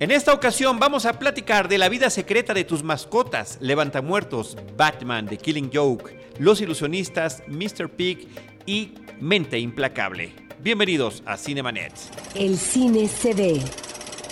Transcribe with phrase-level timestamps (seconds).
[0.00, 5.26] En esta ocasión vamos a platicar de la vida secreta de tus mascotas, Levantamuertos, Batman,
[5.26, 7.88] The Killing Joke, Los Ilusionistas, Mr.
[7.88, 8.28] Pig
[8.64, 10.32] y Mente Implacable.
[10.60, 11.92] Bienvenidos a Cinemanet.
[12.36, 13.60] El cine se ve,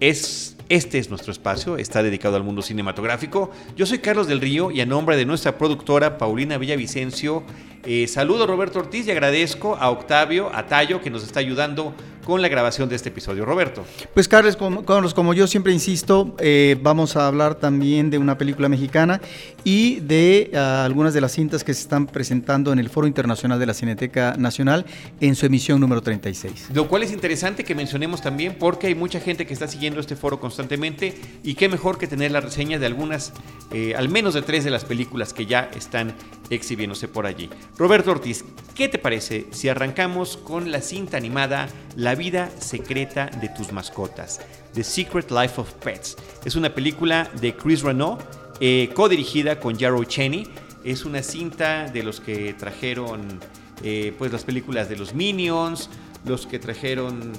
[0.00, 3.50] es este es nuestro espacio, está dedicado al mundo cinematográfico.
[3.76, 7.42] Yo soy Carlos del Río y a nombre de nuestra productora Paulina Villavicencio,
[7.84, 11.92] eh, saludo a Roberto Ortiz y agradezco a Octavio, a Tayo, que nos está ayudando
[12.24, 13.44] con la grabación de este episodio.
[13.44, 13.84] Roberto.
[14.12, 18.38] Pues Carlos, como, Carlos, como yo siempre insisto, eh, vamos a hablar también de una
[18.38, 19.20] película mexicana
[19.62, 23.58] y de uh, algunas de las cintas que se están presentando en el Foro Internacional
[23.58, 24.84] de la Cineteca Nacional
[25.20, 26.68] en su emisión número 36.
[26.74, 30.16] Lo cual es interesante que mencionemos también porque hay mucha gente que está siguiendo este
[30.16, 33.32] foro constantemente y qué mejor que tener la reseña de algunas,
[33.72, 36.14] eh, al menos de tres de las películas que ya están
[36.50, 37.50] exhibiéndose por allí.
[37.76, 38.44] Roberto Ortiz,
[38.74, 44.40] ¿qué te parece si arrancamos con la cinta animada La vida secreta de tus mascotas?
[44.74, 46.16] The Secret Life of Pets.
[46.44, 48.20] Es una película de Chris Renault,
[48.60, 50.48] eh, codirigida con Jarrow Cheney.
[50.84, 53.40] Es una cinta de los que trajeron
[53.82, 55.88] eh, pues las películas de los Minions,
[56.24, 57.32] los que trajeron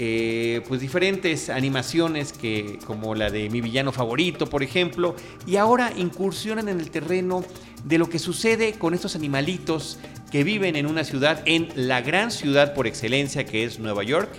[0.00, 5.92] eh, pues diferentes animaciones que como la de mi villano favorito por ejemplo y ahora
[5.96, 7.44] incursionan en el terreno
[7.84, 9.98] de lo que sucede con estos animalitos
[10.30, 14.30] que viven en una ciudad en la gran ciudad por excelencia que es Nueva York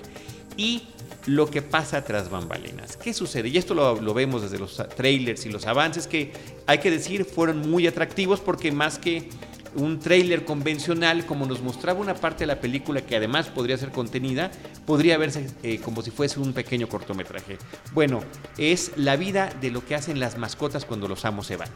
[0.56, 0.84] y
[1.26, 2.96] lo que pasa tras bambalinas.
[2.96, 3.50] ¿Qué sucede?
[3.50, 6.32] Y esto lo, lo, vemos desde los trailers y los avances que
[6.66, 9.30] hay que decir fueron muy atractivos porque más que
[9.76, 13.92] un tráiler convencional, como nos mostraba una parte de la película que además podría ser
[13.92, 14.52] contenida,
[14.86, 17.58] podría verse eh, como si fuese un pequeño cortometraje.
[17.94, 18.22] Bueno,
[18.58, 21.70] es la vida de lo que hacen las mascotas cuando los amos se van.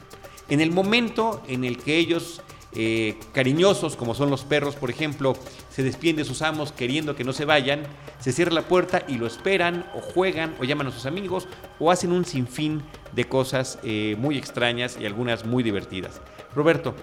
[0.49, 2.41] En el momento en el que ellos,
[2.75, 5.35] eh, cariñosos como son los perros, por ejemplo,
[5.69, 7.83] se despiden de sus amos queriendo que no se vayan,
[8.19, 11.47] se cierra la puerta y lo esperan, o juegan, o llaman a sus amigos,
[11.79, 12.83] o hacen un sinfín
[13.13, 16.21] de cosas eh, muy extrañas y algunas muy divertidas.
[16.55, 16.93] Roberto,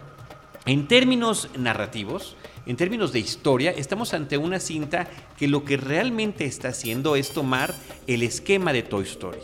[0.66, 6.44] en términos narrativos, en términos de historia, estamos ante una cinta que lo que realmente
[6.44, 7.74] está haciendo es tomar
[8.06, 9.40] el esquema de Toy Story.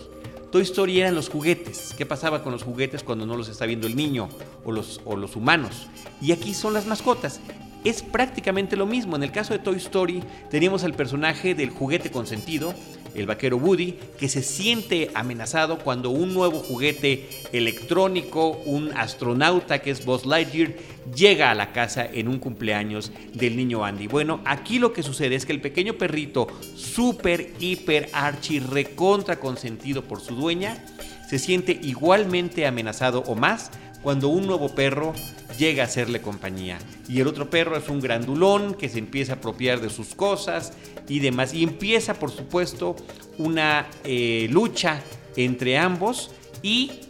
[0.52, 1.94] Toy Story eran los juguetes.
[1.96, 4.28] ¿Qué pasaba con los juguetes cuando no los está viendo el niño
[4.64, 5.00] o los,
[5.34, 5.88] humanos?
[6.20, 7.40] Y aquí son las mascotas.
[7.84, 9.16] Es prácticamente lo mismo.
[9.16, 12.74] En el caso de Toy Story teníamos al personaje del juguete consentido,
[13.16, 19.90] el vaquero Woody, que se siente amenazado cuando un nuevo juguete electrónico, un astronauta que
[19.90, 20.74] es Buzz Lightyear,
[21.14, 24.06] llega a la casa en un cumpleaños del niño Andy.
[24.06, 30.02] Bueno, aquí lo que sucede es que el pequeño perrito, súper, hiper, archi, recontra consentido
[30.02, 30.84] por su dueña,
[31.28, 33.70] se siente igualmente amenazado o más
[34.06, 35.12] cuando un nuevo perro
[35.58, 36.78] llega a hacerle compañía.
[37.08, 40.74] Y el otro perro es un grandulón que se empieza a apropiar de sus cosas
[41.08, 41.52] y demás.
[41.52, 42.94] Y empieza, por supuesto,
[43.36, 45.02] una eh, lucha
[45.34, 46.30] entre ambos
[46.62, 47.00] y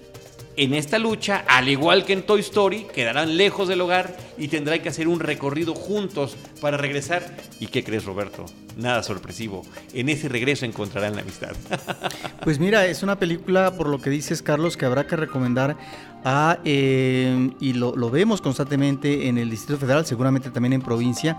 [0.57, 4.81] en esta lucha, al igual que en Toy Story, quedarán lejos del hogar y tendrán
[4.81, 7.37] que hacer un recorrido juntos para regresar.
[7.61, 8.47] ¿Y qué crees, Roberto?
[8.77, 9.63] Nada sorpresivo.
[9.95, 11.53] En ese regreso encontrarán la amistad.
[12.45, 15.77] Pues mira, es una película, por lo que dices, Carlos, que habrá que recomendar
[16.25, 21.37] a, eh, y lo, lo, vemos constantemente en el Distrito Federal, seguramente también en provincia,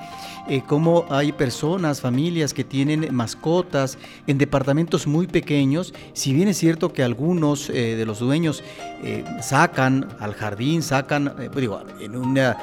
[0.50, 3.98] eh, cómo hay personas, familias que tienen mascotas
[4.28, 5.94] en departamentos muy pequeños.
[6.12, 8.64] Si bien es cierto que algunos eh, de los dueños
[9.42, 12.58] sacan al jardín, sacan, digo, en una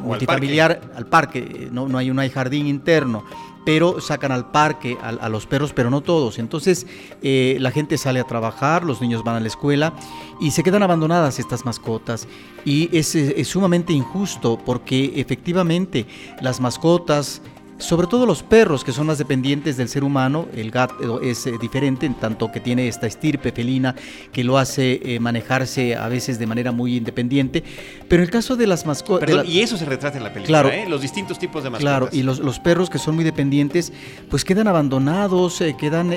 [0.00, 3.24] multifamiliar al parque, al parque no, no, hay, no hay jardín interno
[3.64, 6.38] pero sacan al parque a, a, los perros, pero no todos.
[6.38, 6.86] Entonces
[7.22, 9.94] eh, la gente sale a trabajar, los niños van a la escuela
[10.40, 12.26] y se quedan abandonadas estas mascotas.
[12.64, 16.06] Y es, es sumamente injusto porque efectivamente
[16.40, 17.42] las mascotas
[17.80, 21.54] sobre todo los perros, que son más dependientes del ser humano, el gato es eh,
[21.60, 23.94] diferente en tanto que tiene esta estirpe felina
[24.32, 27.64] que lo hace eh, manejarse a veces de manera muy independiente.
[28.08, 29.30] Pero en el caso de las mascotas...
[29.30, 29.44] La...
[29.44, 30.86] Y eso se retrata en la película, claro, ¿eh?
[30.88, 31.98] los distintos tipos de mascotas.
[31.98, 33.92] Claro, y los, los perros que son muy dependientes,
[34.28, 36.10] pues quedan abandonados, eh, quedan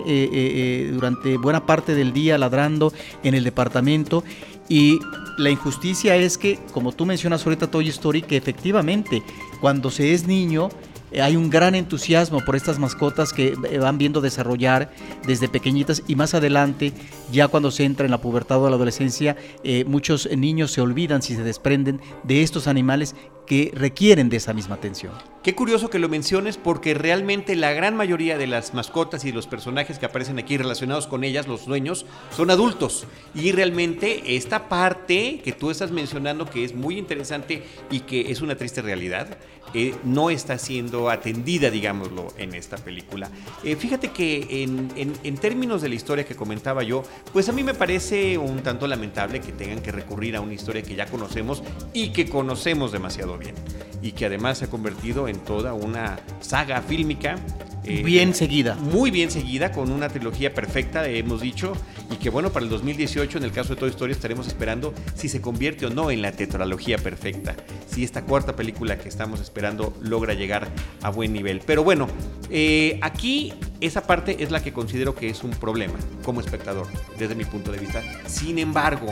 [0.94, 2.94] durante buena parte del día ladrando
[3.24, 4.24] en el departamento.
[4.70, 5.00] Y
[5.38, 9.24] la injusticia es que, como tú mencionas ahorita Toy Story, que efectivamente
[9.60, 13.98] cuando se es niño, eh, hay un gran entusiasmo por estas mascotas que eh, van
[13.98, 14.92] viendo desarrollar
[15.26, 16.94] desde pequeñitas y más adelante,
[17.32, 21.22] ya cuando se entra en la pubertad o la adolescencia, eh, muchos niños se olvidan
[21.22, 23.16] si se desprenden de estos animales
[23.46, 25.14] que requieren de esa misma atención.
[25.44, 29.48] Qué curioso que lo menciones porque realmente la gran mayoría de las mascotas y los
[29.48, 33.06] personajes que aparecen aquí relacionados con ellas, los dueños, son adultos.
[33.36, 38.42] Y realmente esta parte que tú estás mencionando que es muy interesante y que es
[38.42, 39.38] una triste realidad,
[39.74, 43.30] eh, no está siendo atendida, digámoslo, en esta película.
[43.64, 47.04] Eh, fíjate que en, términos de la historia que comentaba yo,
[47.34, 50.82] pues a mí me parece un tanto lamentable que tengan que recurrir a una historia
[50.84, 53.56] que ya conocemos y que conocemos demasiado bien.
[54.02, 57.38] Y que además se ha convertido en toda una saga fílmica
[57.84, 58.76] eh, bien seguida.
[58.76, 61.74] Muy bien seguida, con una trilogía perfecta, hemos dicho,
[62.12, 65.30] y que bueno, para el 2018, en el caso de Toy Story, estaremos esperando si
[65.30, 67.56] se convierte o no en la tetralogía perfecta,
[67.88, 70.68] si esta cuarta película que estamos esperando logra llegar
[71.02, 71.62] a buen nivel.
[71.66, 72.08] Pero bueno,
[72.50, 76.88] eh, aquí esa parte es la que considero que es un problema como espectador,
[77.18, 78.02] desde mi punto de vista.
[78.28, 79.08] Sin embargo,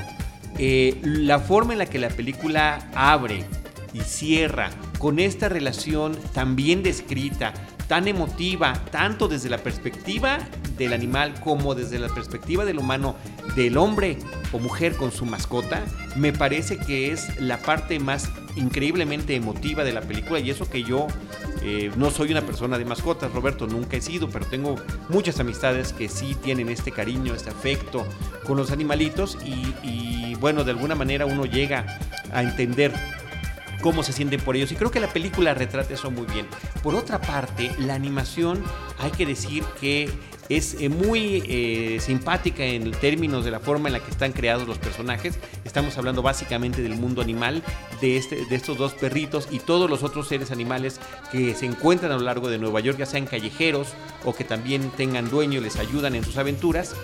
[0.58, 3.46] eh, la forma en la que la película abre
[3.94, 4.70] y cierra
[5.00, 7.54] con esta relación tan bien descrita,
[7.92, 10.40] tan emotiva, tanto desde la perspectiva
[10.78, 13.18] del animal como desde la perspectiva del humano,
[13.54, 14.18] del hombre
[14.54, 15.84] o mujer con su mascota,
[16.16, 20.40] me parece que es la parte más increíblemente emotiva de la película.
[20.40, 21.08] Y eso que yo
[21.64, 24.78] eh, no soy una persona de mascotas, Roberto, nunca he sido, pero tengo
[25.10, 28.08] muchas amistades que sí tienen este cariño, este afecto
[28.46, 32.00] con los animalitos y, y bueno, de alguna manera uno llega
[32.32, 32.94] a entender
[33.82, 34.72] cómo se sienten por ellos.
[34.72, 36.48] Y creo que la película retrata eso muy bien.
[36.84, 38.64] Por otra parte, la animación,
[39.00, 40.10] hay que decir que
[40.50, 44.68] es eh, muy eh, simpática en términos de la forma en la que están creados
[44.68, 45.40] los personajes.
[45.64, 47.64] Estamos hablando básicamente del mundo animal,
[48.02, 51.00] de, este, de estos dos perritos y todos los otros seres animales
[51.32, 53.94] que se encuentran a lo largo de Nueva York, ya sean callejeros
[54.26, 56.96] o que también tengan dueño y les ayudan en sus aventuras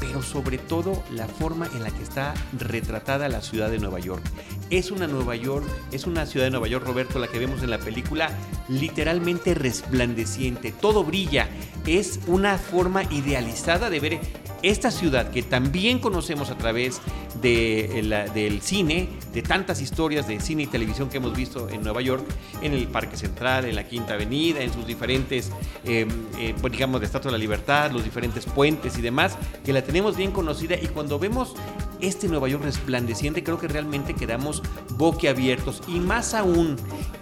[0.00, 4.22] pero sobre todo la forma en la que está retratada la ciudad de Nueva York.
[4.70, 7.70] Es una Nueva York, es una ciudad de Nueva York, Roberto, la que vemos en
[7.70, 8.30] la película,
[8.68, 11.48] literalmente resplandeciente, todo brilla,
[11.86, 14.20] es una forma idealizada de ver
[14.62, 17.00] esta ciudad que también conocemos a través
[17.42, 22.00] de del cine, de tantas historias de cine y televisión que hemos visto en Nueva
[22.00, 22.24] York,
[22.62, 25.50] en el Parque Central, en la Quinta Avenida, en sus diferentes,
[25.84, 26.08] em,
[26.38, 29.82] eh, pues, digamos, de Estatua de la Libertad, los diferentes puentes y demás, que la
[29.84, 31.54] tenemos bien conocida y cuando vemos
[32.00, 34.62] este Nueva York resplandeciente, creo que realmente quedamos
[34.96, 35.82] boquiabiertos.
[35.88, 36.76] Y más aún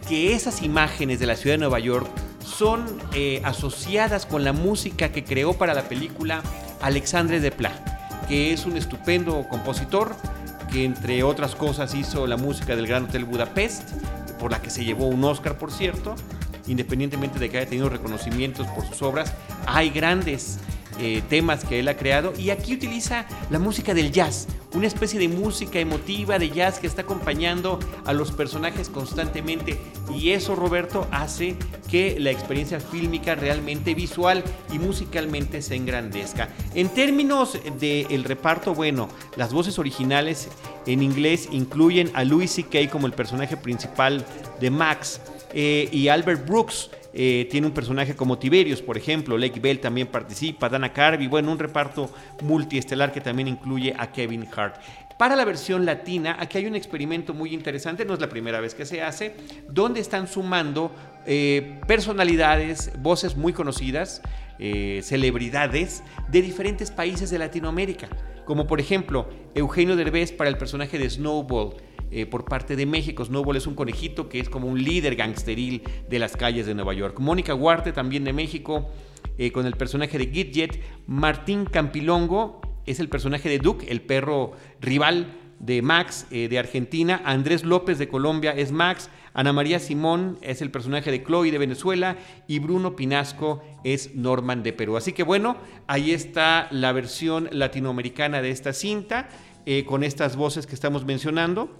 [0.09, 2.07] que esas imágenes de la ciudad de Nueva York
[2.45, 6.43] son eh, asociadas con la música que creó para la película
[6.81, 10.17] Alexandre Desplat, que es un estupendo compositor
[10.71, 13.91] que entre otras cosas hizo la música del Gran Hotel Budapest,
[14.41, 16.15] por la que se llevó un Oscar, por cierto,
[16.67, 19.33] independientemente de que haya tenido reconocimientos por sus obras,
[19.67, 20.59] hay grandes
[20.99, 25.19] eh, temas que él ha creado y aquí utiliza la música del jazz, una especie
[25.19, 29.79] de música emotiva de jazz que está acompañando a los personajes constantemente
[30.15, 31.57] y eso Roberto hace
[31.91, 34.43] que la experiencia fílmica realmente visual
[34.73, 36.49] y musicalmente se engrandezca.
[36.75, 40.49] En términos del reparto, bueno, las voces originales
[40.87, 42.91] en inglés incluyen a Louis C.K.
[42.91, 44.25] como el personaje principal
[44.61, 45.21] de Max
[45.53, 50.07] eh, y Albert Brooks eh, tiene un personaje como Tiberius, por ejemplo, Lake Bell también
[50.07, 52.11] participa, Dana Carvey, bueno, un reparto
[52.43, 54.77] multiestelar que también incluye a Kevin Hart.
[55.19, 58.75] Para la versión latina, aquí hay un experimento muy interesante, no es la primera vez
[58.75, 59.37] que se hace,
[59.69, 60.91] donde están sumando
[61.27, 64.23] eh, personalidades, voces muy conocidas,
[64.65, 68.09] eh, celebridades de diferentes países de Latinoamérica,
[68.45, 71.75] como por ejemplo Eugenio Derbez para el personaje de Snowball,
[72.13, 73.25] eh, por parte de México.
[73.25, 76.95] Snowball es un conejito que es como un líder gangsteril de las calles de Nueva
[76.95, 77.19] York.
[77.19, 78.89] Mónica Huarte, también de México,
[79.37, 80.81] eh, con el personaje de Gidget.
[81.09, 85.27] Martín Campilongo es el personaje de Duke, el perro rival
[85.59, 87.21] de Max de Argentina.
[87.25, 89.11] Andrés López de Colombia es Max.
[89.35, 94.63] Ana María Simón es el personaje de Chloe de Venezuela y Bruno Pinasco es Norman
[94.63, 94.97] de Perú.
[94.97, 99.29] Así que bueno, ahí está la versión latinoamericana de esta cinta
[99.87, 101.71] con estas voces que estamos mencionando.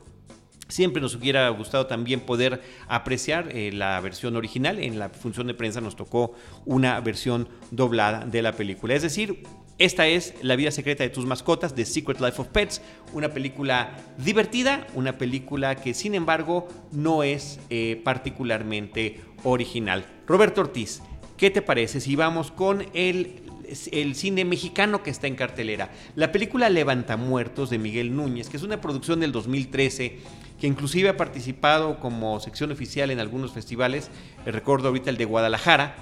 [0.69, 4.79] Siempre nos hubiera gustado también poder apreciar eh, la versión original.
[4.79, 6.33] En la función de prensa nos tocó
[6.65, 8.95] una versión doblada de la película.
[8.95, 9.43] Es decir,
[9.79, 13.97] esta es La vida secreta de tus mascotas, The Secret Life of Pets, una película
[14.19, 20.07] divertida, una película que sin embargo no es eh, particularmente original.
[20.27, 21.03] Roberto Ortiz,
[21.37, 23.43] ¿qué te parece si vamos con el
[23.91, 25.91] el cine mexicano que está en cartelera.
[26.15, 30.19] La película Levanta Muertos de Miguel Núñez, que es una producción del 2013
[30.61, 34.11] que inclusive ha participado como sección oficial en algunos festivales,
[34.45, 35.97] recuerdo ahorita el de Guadalajara,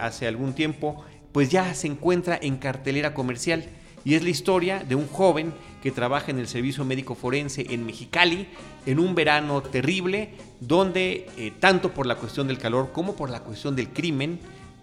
[0.00, 1.04] hace algún tiempo,
[1.36, 3.66] pues ya se encuentra en cartelera comercial.
[4.06, 5.52] Y es la historia de un joven
[5.82, 8.48] que trabaja en el servicio médico forense en Mexicali
[8.86, 13.40] en un verano terrible, donde eh, tanto por la cuestión del calor como por la
[13.40, 14.40] cuestión del crimen,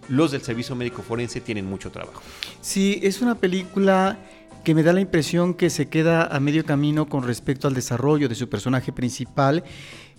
[0.08, 2.22] los del servicio médico forense tienen mucho trabajo.
[2.60, 4.20] Sí, es una película
[4.62, 8.28] que me da la impresión que se queda a medio camino con respecto al desarrollo
[8.28, 9.64] de su personaje principal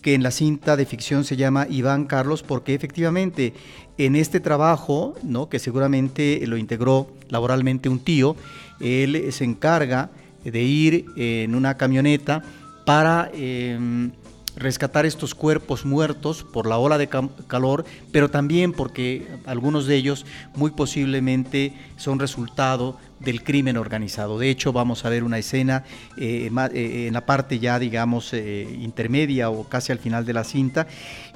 [0.05, 3.55] que en la cinta de ficción se llama Iván Carlos, porque efectivamente
[3.97, 5.49] en este trabajo, ¿no?
[5.49, 8.35] que seguramente lo integró laboralmente un tío,
[8.79, 10.11] él se encarga
[10.43, 12.43] de ir en una camioneta
[12.85, 14.11] para em,
[14.55, 17.09] rescatar estos cuerpos muertos por la ola de
[17.47, 24.39] calor, pero también porque algunos de ellos muy posiblemente son resultado del crimen organizado.
[24.39, 25.83] De hecho, vamos a ver una escena
[26.15, 30.43] eh, eh, en la parte ya, digamos, eh, intermedia o casi al final de la
[30.45, 30.87] cinta.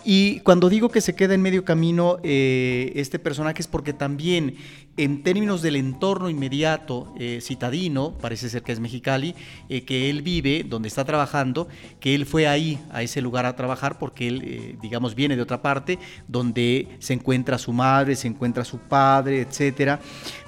[0.06, 4.56] Y cuando digo que se queda en medio camino este personaje es porque también
[4.96, 9.36] en términos del entorno inmediato citadino, parece ser que es Mexicali,
[9.68, 11.68] que él vive, donde está trabajando,
[12.00, 15.62] que él fue ahí, a ese lugar a trabajar, porque él, digamos, viene de otra
[15.62, 20.00] parte, donde se encuentra su madre, se encuentra su padre, etcétera.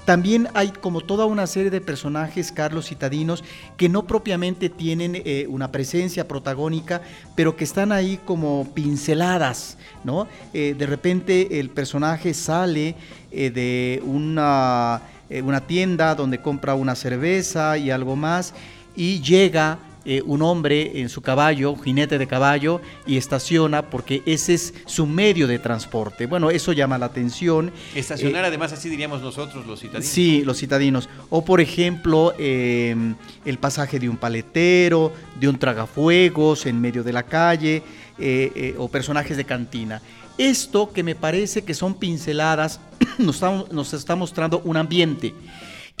[0.04, 3.44] También hay como toda una serie de personajes, Carlos citadinos,
[3.76, 7.02] que no propiamente tienen eh, una presencia protagónica,
[7.36, 10.26] pero que están ahí como pinceladas, ¿no?
[10.52, 12.96] Eh, de repente el personaje sale
[13.30, 18.54] eh, de una, una tienda donde compra una cerveza y algo más
[18.96, 24.54] y llega eh, un hombre en su caballo, jinete de caballo, y estaciona porque ese
[24.54, 26.26] es su medio de transporte.
[26.26, 27.72] Bueno, eso llama la atención.
[27.94, 30.06] Estacionar, eh, además, así diríamos nosotros los citadinos.
[30.06, 31.08] Sí, los citadinos.
[31.30, 37.12] O, por ejemplo, em, el pasaje de un paletero, de un tragafuegos en medio de
[37.12, 37.82] la calle,
[38.18, 40.02] eh, o personajes de cantina.
[40.36, 42.80] Esto que me parece que son pinceladas,
[43.18, 43.40] nos
[43.70, 45.34] nos está mostrando un ambiente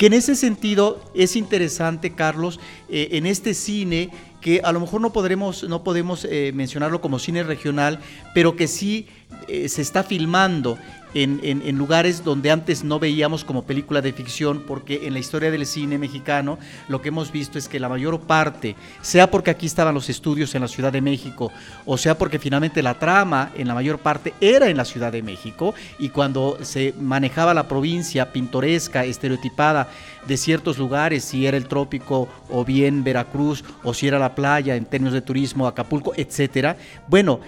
[0.02, 5.00] que en ese sentido es interesante, Carlos, eh, en este cine que a lo mejor
[5.00, 8.00] no podremos, no podemos eh, mencionarlo como cine regional,
[8.34, 9.06] pero que sí
[9.48, 10.78] eh, se está filmando
[11.14, 15.66] en, lugares donde antes no veíamos como película de ficción, porque en la historia del
[15.66, 16.58] cine mexicano
[16.88, 20.54] lo que hemos visto es que la mayor parte, sea porque aquí estaban los estudios
[20.54, 21.52] en la Ciudad de México,
[21.84, 25.22] o sea porque finalmente la trama en la mayor parte era en la Ciudad de
[25.22, 29.88] México, y cuando se manejaba la provincia pintoresca, estereotipada
[30.26, 34.76] de ciertos lugares, si era el trópico o bien Veracruz, o si era la playa
[34.76, 36.76] en términos de turismo, Acapulco, etcétera,
[37.08, 37.40] bueno,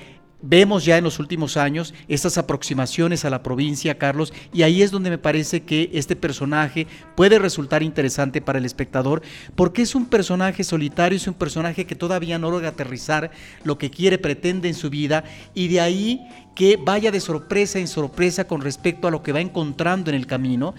[0.47, 4.91] Vemos ya en los últimos años estas aproximaciones a la provincia, Carlos, y ahí es
[4.91, 6.87] donde me parece que este personaje
[7.17, 9.23] puede resultar interesante para el espectador,
[9.55, 13.31] porque es un personaje solitario, es un personaje que todavía no logra aterrizar
[13.63, 15.25] lo que quiere, pretende en su vida,
[15.55, 16.21] y de ahí
[16.55, 20.27] que vaya de sorpresa en sorpresa con respecto a lo que va encontrando en el
[20.27, 20.75] camino.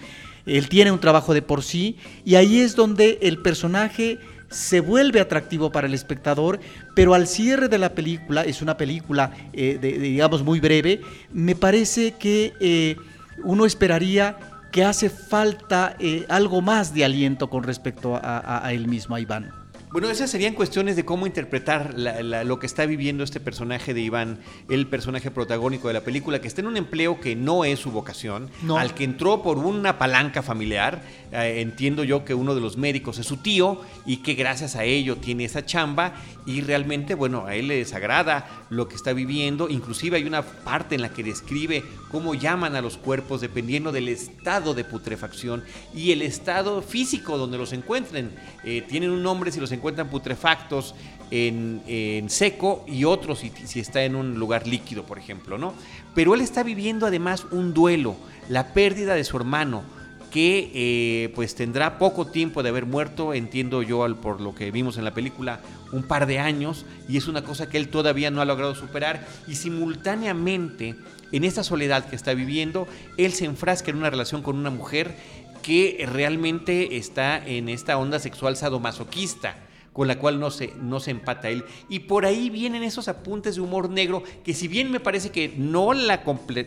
[0.46, 5.20] Él tiene un trabajo de por sí, y ahí es donde el personaje se vuelve
[5.20, 6.60] atractivo para el espectador,
[6.94, 11.00] pero al cierre de la película, es una película, eh, digamos, muy breve,
[11.32, 12.96] me parece que eh,
[13.44, 14.38] uno esperaría
[14.72, 19.20] que hace falta eh, algo más de aliento con respecto a, a él mismo, a
[19.20, 19.66] Iván.
[19.96, 24.40] Bueno, esas serían cuestiones de cómo interpretar lo que está viviendo este personaje de Iván,
[24.68, 27.90] el personaje protagónico de la película, que está en un empleo que no es su
[27.92, 31.00] vocación, al que entró por una palanca familiar.
[31.36, 34.84] Eh, entiendo yo que uno de los médicos es su tío y que gracias a
[34.84, 36.14] ello tiene esa chamba
[36.46, 39.68] y realmente, bueno, a él le desagrada lo que está viviendo.
[39.68, 44.08] Inclusive hay una parte en la que describe cómo llaman a los cuerpos dependiendo del
[44.08, 45.62] estado de putrefacción
[45.94, 48.30] y el estado físico donde los encuentren.
[48.64, 50.94] Eh, tienen un nombre si los encuentran putrefactos
[51.30, 55.74] en, seco y otros si, está en un lugar líquido, por ejemplo, ¿no?
[56.14, 58.16] Pero él está viviendo además un duelo,
[58.48, 59.82] la pérdida de su hermano,
[60.30, 64.70] que eh, pues tendrá poco tiempo de haber muerto, entiendo yo al, por lo que
[64.70, 65.60] vimos en la película,
[65.92, 69.26] un par de años, y es una cosa que él todavía no ha logrado superar,
[69.46, 70.96] y simultáneamente,
[71.32, 75.14] en esta soledad que está viviendo, él se enfrasca en una relación con una mujer
[75.62, 79.65] que realmente está en esta onda sexual sadomasoquista
[79.96, 81.64] con la cual no se, no se empata él.
[81.88, 85.54] Y por ahí vienen esos apuntes de humor negro que si bien me parece que
[85.56, 86.22] no, la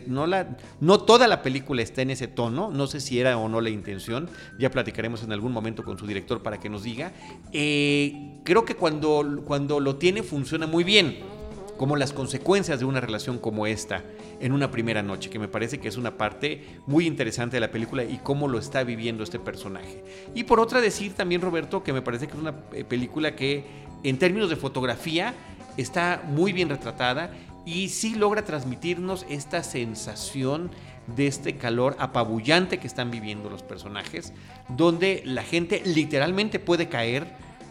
[0.08, 3.48] no, la, no toda la película está en ese tono, no sé si era o
[3.48, 7.12] no la intención, ya platicaremos en algún momento con su director para que nos diga,
[7.52, 11.39] eh, creo que cuando, cuando lo tiene funciona muy bien
[11.80, 14.04] como las consecuencias de una relación como esta
[14.38, 17.70] en una primera noche, que me parece que es una parte muy interesante de la
[17.70, 20.04] película y cómo lo está viviendo este personaje.
[20.34, 23.64] Y por otra decir también, Roberto, que me parece que es una eh, película que
[24.02, 25.32] en términos de fotografía
[25.78, 27.30] está muy bien retratada
[27.64, 30.70] y sí logra transmitirnos esta sensación
[31.06, 34.34] de este calor apabullante que están viviendo los personajes,
[34.68, 37.26] donde la gente literalmente puede caer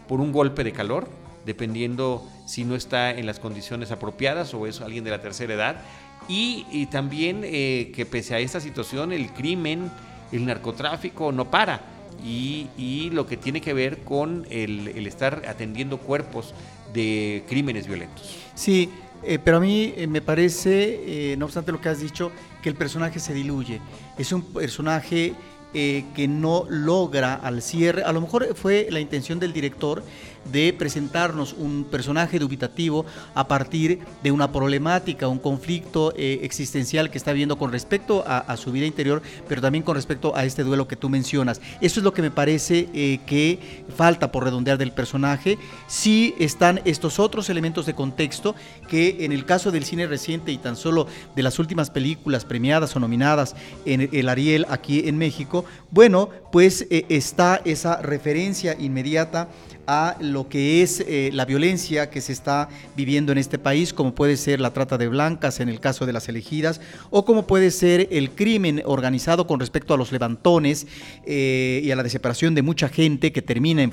[0.08, 1.08] por un golpe de calor,
[1.44, 5.82] dependiendo si no está en las condiciones apropiadas o es alguien de la tercera edad.
[6.28, 9.90] Y, también eh, que pese a esta situación el crimen,
[10.30, 11.80] el narcotráfico no para.
[12.24, 16.54] Y, lo que tiene que ver con el, estar atendiendo cuerpos
[16.92, 18.36] de crímenes violentos.
[18.54, 18.90] Sí,
[19.24, 22.30] eh, pero a mí eh, me parece, no obstante lo que has dicho,
[22.62, 23.80] que el personaje se diluye.
[24.16, 25.34] Es un personaje
[25.72, 30.02] que no logra al cierre, a lo mejor fue la intención del director
[30.44, 33.04] de presentarnos un personaje dubitativo
[33.34, 38.56] a partir de una problemática, un conflicto eh, existencial que está viendo con respecto a,
[38.56, 41.60] su vida interior, pero también con respecto a este duelo que tú mencionas.
[41.80, 45.58] Eso es lo que me parece eh, que falta por redondear del personaje.
[45.86, 48.54] Sí están estos otros elementos de contexto
[48.88, 51.06] que en el caso del cine reciente y tan solo
[51.36, 53.54] de las últimas películas premiadas o nominadas
[53.84, 59.48] en el Ariel aquí en México, bueno, pues eh, está esa referencia inmediata
[59.92, 64.14] a lo que es eh, la violencia que se está viviendo en este país, como
[64.14, 66.80] puede ser la trata de blancas en el caso de las elegidas,
[67.10, 70.86] o como puede ser el crimen organizado con respecto a los levantones
[71.26, 73.90] eh, y a la desesperación de mucha gente que termina en,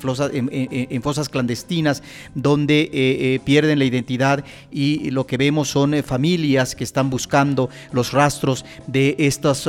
[1.02, 2.04] fosas clandestinas
[2.36, 8.12] donde eh, pierden la identidad y lo que vemos son familias que están buscando los
[8.12, 9.64] rastros de estos,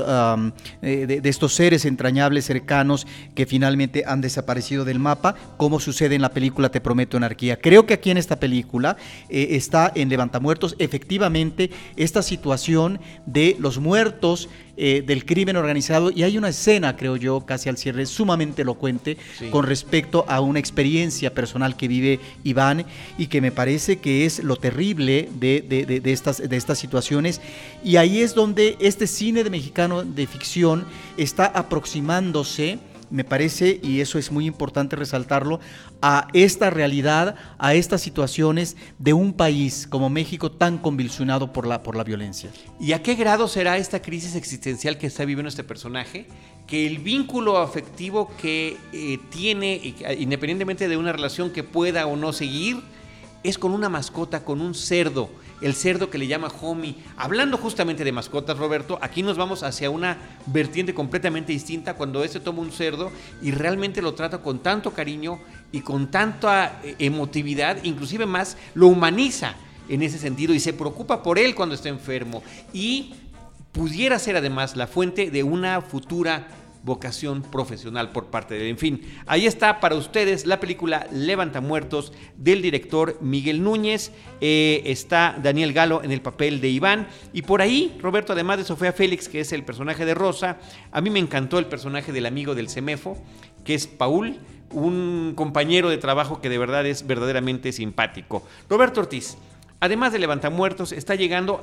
[1.54, 7.18] seres entrañables cercanos que finalmente han desaparecido del mapa, como sucede la película Te Prometo
[7.18, 7.60] Anarquía.
[7.60, 8.98] Creo que aquí en esta película
[9.30, 14.50] eh, está en Levantamuertos efectivamente esta situación de los muertos
[14.82, 19.18] eh, del crimen organizado y hay una escena, creo yo, casi al cierre, sumamente elocuente
[19.52, 22.86] con respecto a una experiencia personal que vive Iván
[23.18, 27.42] y que me parece que es lo terrible de, de, estas, de estas situaciones.
[27.84, 30.86] Y ahí es donde este cine de mexicano de ficción
[31.18, 35.60] está aproximándose me parece, y eso es muy importante resaltarlo,
[36.02, 41.84] a esta realidad, a estas situaciones de un país como México tan convulsionado por la,
[41.84, 42.50] por la violencia.
[42.80, 46.28] ¿Y a qué grado será esta crisis existencial que está viviendo este personaje?
[46.68, 52.32] Que el vínculo afectivo que eh, tiene, independientemente de una relación que pueda o no
[52.32, 52.78] seguir,
[53.44, 55.30] es con una mascota, con un cerdo
[55.62, 56.96] el cerdo que le llama homie.
[57.18, 62.40] Hablando justamente de mascotas, Roberto, aquí nos vamos hacia una vertiente completamente distinta cuando este
[62.40, 65.40] toma un cerdo y realmente lo trata con tanto cariño
[65.72, 69.56] y con tanta eh, emotividad, inclusive más, lo humaniza
[69.88, 72.44] en ese sentido y se preocupa por él cuando está enfermo
[72.74, 73.14] y
[73.72, 76.48] pudiera ser además la fuente de una futura
[76.84, 78.70] vocación profesional por parte de.
[78.70, 84.12] En fin, ahí está para ustedes la película Levanta Muertos del director Miguel Núñez.
[84.42, 87.08] Eh, está Daniel Galo en el papel de Iván.
[87.34, 90.58] Y por ahí, Roberto, además de Sofía Félix, que es el personaje de Rosa,
[90.92, 93.18] a mí me encantó el personaje del amigo del Semefo,
[93.64, 94.40] que es Paul,
[94.72, 98.44] un compañero de trabajo que de verdad es verdaderamente simpático.
[98.70, 99.38] Roberto Ortiz
[99.80, 101.62] además de Levantamuertos, está llegando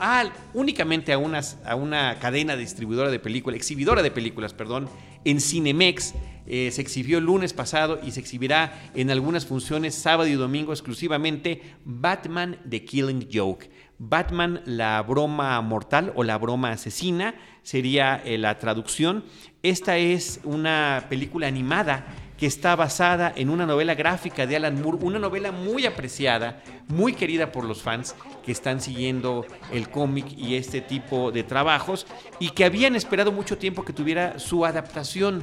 [0.55, 4.89] únicamente a una cadena distribuidora de películas, exhibidora de películas, perdón,
[5.25, 6.15] en Cinemex.
[6.49, 10.73] Eh, se exhibió el lunes pasado y se exhibirá en algunas funciones sábado y domingo
[10.73, 13.69] exclusivamente Batman The Killing Joke.
[13.99, 19.25] Batman la broma mortal o la broma asesina sería eh, la traducción.
[19.63, 24.99] Esta es una película animada que está basada en una novela gráfica de Alan Moore,
[25.01, 30.57] una novela muy apreciada, muy querida por los fans que están siguiendo el cómic y
[30.57, 32.07] este tipo de trabajos
[32.39, 35.43] y que habían esperado mucho tiempo que tuviera su adaptación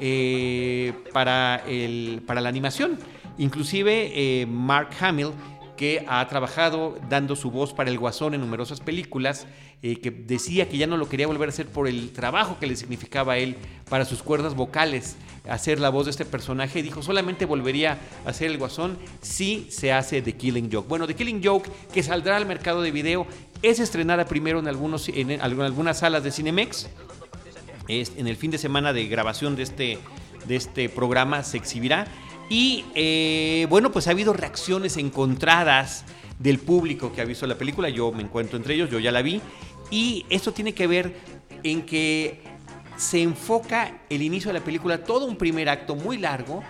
[0.00, 2.98] eh, para, el, para la animación.
[3.38, 5.30] Inclusive eh, Mark Hamill
[5.82, 9.48] que ha trabajado dando su voz para el Guasón en numerosas películas,
[9.82, 12.68] eh, que decía que ya no lo quería volver a hacer por el trabajo que
[12.68, 13.56] le significaba a él
[13.90, 15.16] para sus cuerdas vocales
[15.48, 16.84] hacer la voz de este personaje.
[16.84, 20.88] Dijo, solamente volvería a hacer el Guasón si se hace The Killing Joke.
[20.88, 23.26] Bueno, The Killing Joke, que saldrá al mercado de video,
[23.60, 26.90] es estrenada primero en, algunos, en, algunas salas de Cinemex.
[27.88, 29.98] Es, en el fin de semana de grabación de este,
[30.46, 32.06] de este programa se exhibirá
[32.48, 36.04] y eh, bueno, pues ha habido reacciones encontradas
[36.38, 37.88] del público que ha visto la película.
[37.88, 39.40] Yo me encuentro entre ellos, yo ya la vi.
[39.90, 41.14] Y esto tiene que ver
[41.62, 42.40] en que
[42.96, 46.62] se enfoca el inicio de la película, todo un primer acto muy largo,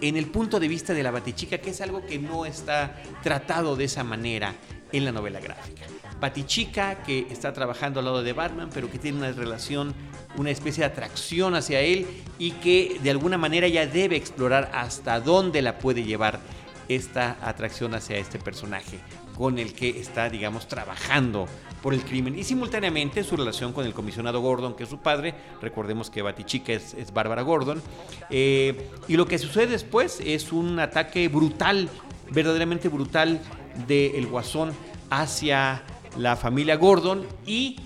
[0.00, 3.76] en el punto de vista de la batichica, que es algo que no está tratado
[3.76, 4.54] de esa manera
[4.90, 5.82] en la novela gráfica.
[6.20, 9.94] Batichica, que está trabajando al lado de Batman, pero que tiene una relación,
[10.36, 12.06] una especie de atracción hacia él
[12.38, 16.40] y que de alguna manera ya debe explorar hasta dónde la puede llevar
[16.88, 18.98] esta atracción hacia este personaje
[19.36, 21.46] con el que está, digamos, trabajando
[21.82, 25.34] por el crimen y simultáneamente su relación con el comisionado Gordon, que es su padre.
[25.60, 27.82] Recordemos que Batichica es, es Bárbara Gordon.
[28.30, 31.88] Eh, y lo que sucede después es un ataque brutal,
[32.30, 33.40] verdaderamente brutal,
[33.86, 34.72] del Guasón
[35.10, 35.82] hacia
[36.16, 37.76] la familia Gordon y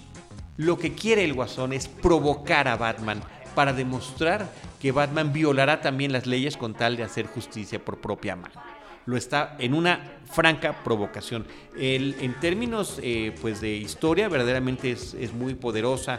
[0.57, 3.21] lo que quiere el Guasón es provocar a Batman
[3.55, 8.37] para demostrar que Batman violará también las leyes con tal de hacer justicia por propia
[8.37, 8.55] mano.
[9.07, 11.47] Lo está en una franca provocación.
[11.79, 16.19] El, en términos eh, pues de historia, verdaderamente es, es muy poderosa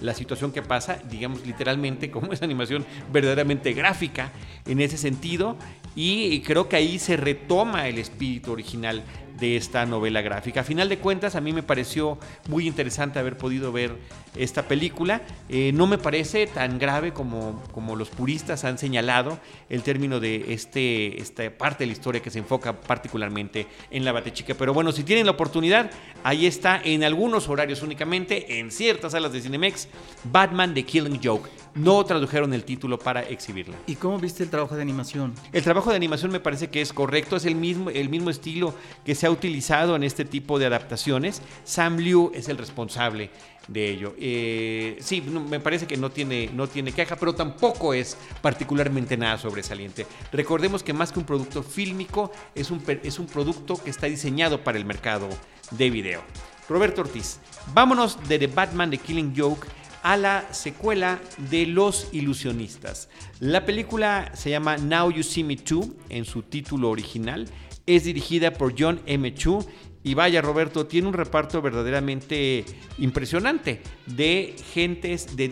[0.00, 4.32] la situación que pasa, digamos literalmente, como es animación verdaderamente gráfica
[4.66, 5.56] en ese sentido,
[5.94, 9.04] y creo que ahí se retoma el espíritu original
[9.42, 10.60] de esta novela gráfica.
[10.60, 12.16] A final de cuentas, a mí me pareció
[12.48, 13.96] muy interesante haber podido ver
[14.36, 15.22] esta película.
[15.48, 20.54] Eh, no me parece tan grave como, como los puristas han señalado el término de
[20.54, 24.54] este, esta parte de la historia que se enfoca particularmente en la Batechica.
[24.54, 25.90] Pero bueno, si tienen la oportunidad,
[26.22, 29.88] ahí está en algunos horarios únicamente, en ciertas salas de Cinemex,
[30.22, 31.50] Batman The Killing Joke.
[31.74, 33.76] No tradujeron el título para exhibirla.
[33.86, 35.34] ¿Y cómo viste el trabajo de animación?
[35.52, 38.74] El trabajo de animación me parece que es correcto, es el mismo, el mismo estilo
[39.06, 41.42] que se ha utilizado en este tipo de adaptaciones.
[41.64, 43.30] Sam Liu es el responsable
[43.68, 44.14] de ello.
[44.18, 49.38] Eh, sí, me parece que no tiene, no tiene queja, pero tampoco es particularmente nada
[49.38, 50.06] sobresaliente.
[50.32, 54.62] Recordemos que más que un producto fílmico, es un, es un producto que está diseñado
[54.62, 55.28] para el mercado
[55.70, 56.22] de video.
[56.68, 57.38] Roberto Ortiz,
[57.74, 59.66] vámonos de The Batman The Killing Joke
[60.02, 63.08] a la secuela de Los Ilusionistas.
[63.40, 67.48] La película se llama Now You See Me Too en su título original.
[67.86, 69.34] Es dirigida por John M.
[69.34, 69.66] Chu
[70.04, 72.64] y vaya Roberto, tiene un reparto verdaderamente
[72.98, 75.48] impresionante de gentes, de,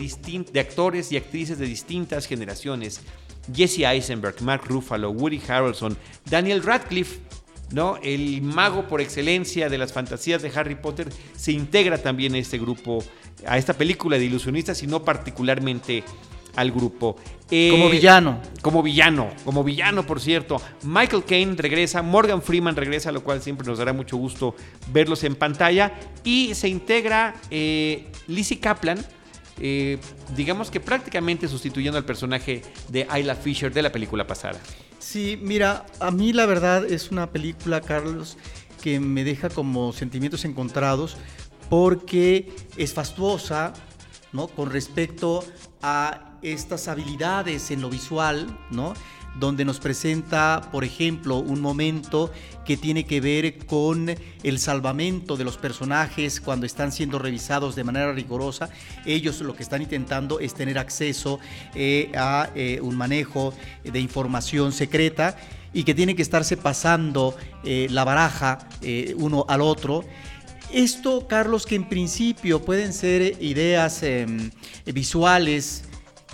[0.52, 3.00] de actores y actrices de distintas generaciones.
[3.54, 5.96] Jesse Eisenberg, Mark Ruffalo, Woody Harrelson,
[6.28, 7.20] Daniel Radcliffe,
[7.72, 7.98] ¿no?
[8.02, 12.58] El mago por excelencia de las fantasías de Harry Potter se integra también a este
[12.58, 13.04] grupo,
[13.46, 16.02] a esta película de ilusionistas y no particularmente
[16.60, 17.16] al grupo.
[17.50, 18.40] Eh, como villano.
[18.62, 20.60] Como villano, como villano, por cierto.
[20.82, 24.54] Michael Caine regresa, Morgan Freeman regresa, lo cual siempre nos dará mucho gusto
[24.92, 25.92] verlos en pantalla.
[26.22, 28.98] Y se integra eh, Lizzie Kaplan,
[29.58, 29.98] eh,
[30.36, 34.60] digamos que prácticamente sustituyendo al personaje de Ayla Fisher de la película pasada.
[34.98, 38.36] Sí, mira, a mí la verdad es una película, Carlos,
[38.82, 41.16] que me deja como sentimientos encontrados
[41.68, 43.72] porque es fastuosa,
[44.32, 44.48] ¿no?
[44.48, 45.44] Con respecto
[45.82, 48.94] a estas habilidades en lo visual, ¿no?
[49.38, 52.32] donde nos presenta, por ejemplo, un momento
[52.64, 57.84] que tiene que ver con el salvamento de los personajes cuando están siendo revisados de
[57.84, 58.70] manera rigurosa.
[59.06, 61.38] Ellos lo que están intentando es tener acceso
[61.74, 65.36] eh, a eh, un manejo de información secreta
[65.72, 68.58] y que tiene que estarse pasando eh, la baraja
[69.16, 70.04] uno al otro.
[70.72, 74.50] Esto, Carlos, que en principio pueden ser ideas em,
[74.86, 75.84] visuales,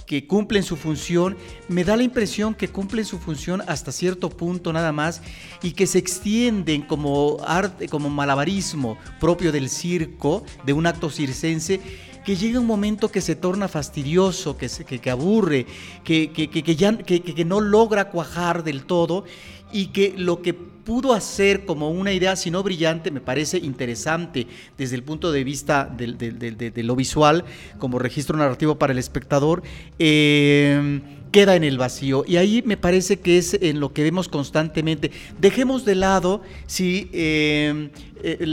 [0.07, 1.37] que cumplen su función,
[1.69, 5.21] me da la impresión que cumplen su función hasta cierto punto nada más
[5.63, 11.81] y que se extienden como arte, como malabarismo propio del circo, de un acto circense
[12.25, 15.65] que llega un momento que se torna fastidioso, que, se, que, aburre,
[16.03, 19.25] que, que, ya, que, no logra cuajar del todo
[19.73, 24.47] y que lo que pudo hacer como una idea, si no brillante, me parece interesante
[24.79, 27.45] desde el punto de vista de, lo visual,
[27.79, 29.65] como registro narrativo para el espectador,
[29.99, 31.01] eh,
[31.33, 32.25] queda en el vacío.
[32.27, 35.11] Y ahí me parece que es en lo que vemos constantemente.
[35.41, 37.91] Dejemos de lado si eh,
[38.23, 38.47] eh,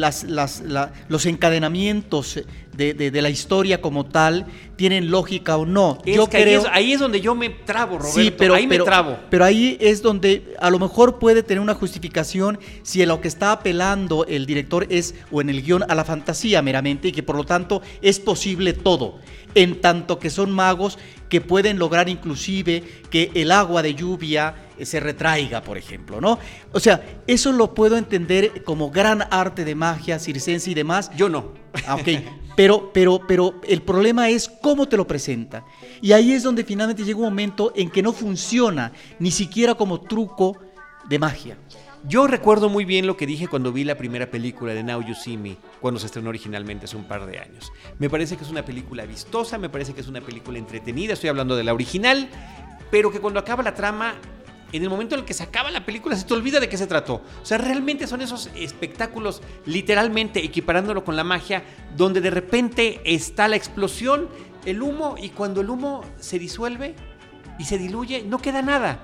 [1.08, 2.41] los encadenamientos
[2.74, 6.00] de, la historia como tal tienen lógica o no.
[6.06, 8.20] yo creo, ahí, es, donde yo me trabo, Roberto.
[8.20, 9.18] Sí, pero, ahí me trabo.
[9.30, 13.52] Pero ahí es donde a lo mejor puede tener una justificación si lo que está
[13.52, 17.36] apelando el director es, o en el guion, a la fantasía meramente, y que por
[17.36, 19.20] lo tanto es posible todo.
[19.56, 20.98] En tanto que son magos
[21.34, 26.38] que pueden lograr inclusive que el agua de lluvia eh, se retraiga, por ejemplo, ¿no?
[26.74, 31.10] O sea, eso lo puedo entender como gran arte de magia circense y demás.
[31.17, 31.54] Yo no.
[31.88, 32.08] Ah, ok.
[32.56, 35.65] Pero, pero, pero el problema es cómo te lo presenta.
[36.04, 40.02] Y ahí es donde finalmente llega un momento en que no funciona, ni siquiera como
[40.02, 40.60] truco
[41.10, 41.58] de magia.
[42.06, 45.16] Yo recuerdo muy bien lo que dije cuando vi la primera película de Now You
[45.16, 47.72] See Me, cuando se estrenó originalmente hace un par de años.
[47.98, 51.30] Me parece que es una película vistosa, me parece que es una película entretenida, estoy
[51.30, 52.28] hablando de la original,
[52.92, 54.16] pero que cuando acaba la trama
[54.74, 56.76] en el momento en el que se acaba la película se te olvida de qué
[56.76, 57.22] se trató.
[57.42, 61.63] O sea, realmente son esos espectáculos, literalmente equiparándolo con la magia,
[61.96, 64.28] donde de repente está la explosión,
[64.66, 66.96] el humo, y cuando el humo se disuelve
[67.58, 69.00] y se diluye, no queda nada.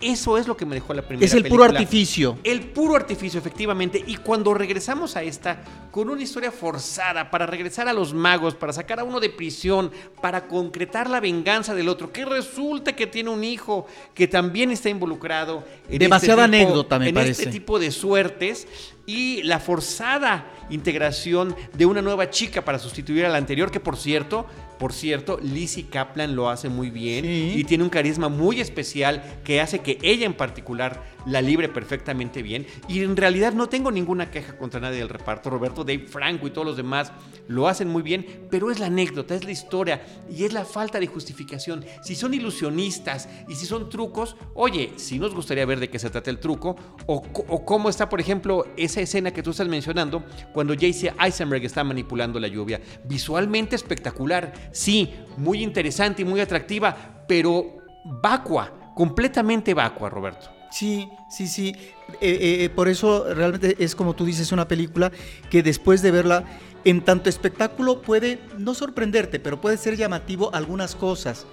[0.00, 2.38] Eso es lo que me dejó la primera Es el puro artificio.
[2.44, 4.02] El puro artificio, efectivamente.
[4.06, 8.72] Y cuando regresamos a esta, con una historia forzada, para regresar a los magos, para
[8.72, 13.30] sacar a uno de prisión, para concretar la venganza del otro, que resulta que tiene
[13.30, 15.64] un hijo que también está involucrado.
[15.88, 17.42] En Demasiada este anécdota, me en parece.
[17.42, 18.66] este tipo de suertes
[19.06, 23.96] y la forzada integración de una nueva chica para sustituir a la anterior, que por
[23.96, 24.46] cierto,
[24.78, 29.60] por cierto, Lizzie Kaplan lo hace muy bien y tiene un carisma muy especial que
[29.60, 32.66] hace que ella en particular la libre perfectamente bien.
[32.88, 35.50] Y en realidad no tengo ninguna queja contra nadie del reparto.
[35.50, 37.12] Roberto, Dave Franco y todos los demás
[37.48, 40.98] lo hacen muy bien, pero es la anécdota, es la historia y es la falta
[40.98, 41.84] de justificación.
[42.02, 46.10] Si son ilusionistas y si son trucos, oye, si nos gustaría ver de qué se
[46.10, 47.22] trata el truco o,
[47.64, 51.12] cómo está, por ejemplo, esa escena que tú estás mencionando cuando J.C.
[51.20, 52.80] Eisenberg está manipulando la lluvia.
[53.04, 60.55] Visualmente espectacular, sí, muy interesante y muy atractiva, pero vacua, completamente vacua, Roberto.
[60.76, 61.74] Sí, sí, sí.
[62.20, 65.10] Eh, eh, eh, por eso realmente es como tú dices, una película
[65.48, 66.44] que después de verla,
[66.84, 71.46] en tanto espectáculo puede no sorprenderte, pero puede ser llamativo algunas cosas.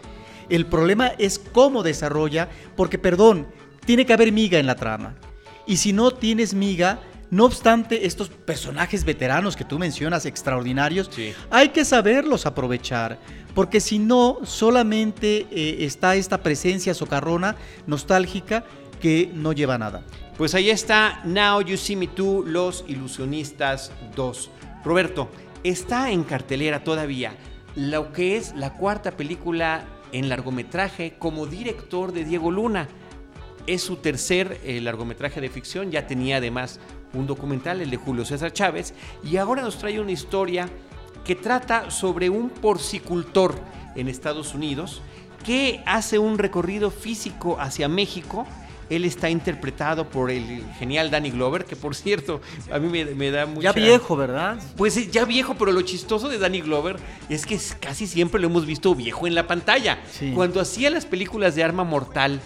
[0.50, 3.48] El problema es cómo desarrolla, porque perdón,
[3.86, 5.16] tiene que haber miga en la trama.
[5.66, 7.00] Y si no tienes miga,
[7.32, 11.10] no obstante, estos personajes veteranos que tú mencionas, extraordinarios,
[11.50, 13.20] hay que saberlos aprovechar,
[13.56, 15.48] porque si no, solamente
[15.86, 17.56] está esta presencia socarrona,
[17.88, 18.66] nostálgica,
[19.04, 20.02] que no lleva nada.
[20.38, 24.50] Pues ahí está Now You See Me Too, Los Ilusionistas 2.
[24.86, 25.30] Roberto,
[25.66, 27.36] está en cartelera todavía
[27.76, 32.88] lo que es la cuarta película en largometraje como director de Diego Luna.
[33.68, 36.80] Es su tercer eh, largometraje de ficción, ya tenía además
[37.14, 40.70] un documental, el de Julio César Chávez, y ahora nos trae una historia
[41.26, 43.60] que trata sobre un porcicultor
[43.98, 45.02] en Estados Unidos
[45.44, 48.48] que hace un recorrido físico hacia México
[48.90, 52.42] él está interpretado por el genial Danny Glover, que por cierto,
[52.72, 53.70] a mí me, da mucha...
[53.70, 54.60] Ya viejo, ¿verdad?
[54.78, 56.98] Pues ya viejo, pero lo chistoso de Danny Glover
[57.30, 60.00] es que casi siempre lo hemos visto viejo en la pantalla.
[60.36, 62.40] Cuando hacía las películas de Arma Mortal,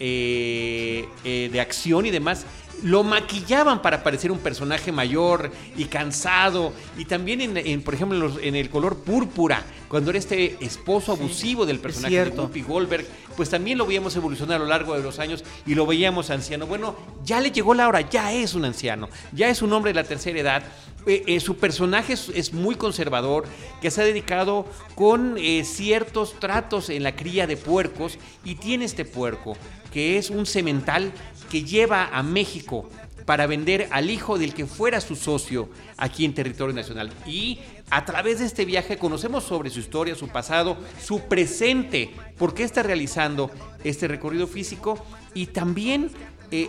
[0.00, 2.46] eh, eh, de acción y demás,
[2.82, 6.72] lo maquillaban para parecer un personaje mayor y cansado.
[6.96, 11.80] Y también, en, por ejemplo, en, el color púrpura, cuando era este esposo abusivo del
[11.80, 15.44] personaje de Whoopi Goldberg, pues también lo veíamos evolucionar a lo largo de los años
[15.66, 16.66] y lo veíamos anciano.
[16.66, 20.00] Bueno, ya le llegó la hora, ya es un anciano, ya es un hombre de
[20.00, 20.62] la tercera edad.
[21.06, 23.44] Eh, eh, su personaje es, muy conservador,
[23.80, 28.84] que se ha dedicado con eh, ciertos tratos en la cría de puercos y tiene
[28.84, 29.56] este puerco,
[29.92, 31.12] que es un semental
[31.50, 32.88] que lleva a México
[33.24, 37.10] para vender al hijo del que fuera su socio aquí en territorio nacional.
[37.26, 37.60] Y
[37.90, 42.64] a través de este viaje conocemos sobre su historia, su pasado, su presente, por qué
[42.64, 43.50] está realizando
[43.84, 46.10] este recorrido físico y también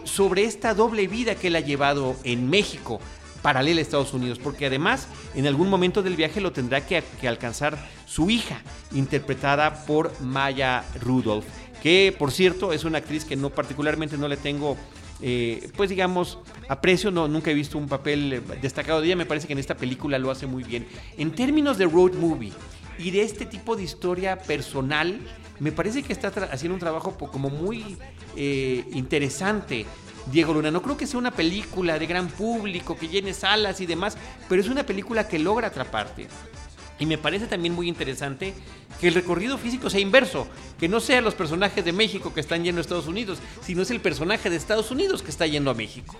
[0.03, 2.99] sobre esta doble vida que él ha llevado en México,
[3.41, 7.27] paralela a Estados Unidos, porque además en algún momento del viaje lo tendrá que, que
[7.27, 8.61] alcanzar su hija,
[8.93, 11.45] interpretada por Maya Rudolph
[11.81, 14.77] que por cierto es una actriz que no particularmente no le tengo
[15.23, 19.27] eh, pues digamos, aprecio, no, nunca he visto un papel eh, destacado de ella, me
[19.27, 20.87] parece que en esta película lo hace muy bien.
[21.15, 22.51] En términos de road movie
[22.97, 25.19] y de este tipo de historia personal,
[25.59, 27.97] me parece que está haciendo un trabajo como muy
[28.35, 29.85] eh, interesante.
[30.27, 33.85] Diego Luna, no creo que sea una película de gran público que llene salas y
[33.85, 36.27] demás, pero es una película que logra atraparte.
[36.99, 38.53] Y me parece también muy interesante
[38.99, 40.47] que el recorrido físico sea inverso,
[40.79, 43.89] que no sean los personajes de México que están yendo a Estados Unidos, sino es
[43.89, 46.15] el personaje de Estados Unidos que está yendo a México,